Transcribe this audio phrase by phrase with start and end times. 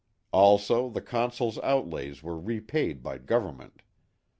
[0.31, 3.81] Also the Consul's outlays were repaid by Gov ernment.